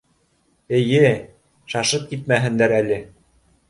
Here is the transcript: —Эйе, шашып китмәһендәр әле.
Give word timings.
—Эйе, 0.79 1.13
шашып 1.75 2.11
китмәһендәр 2.15 2.79
әле. 2.83 3.03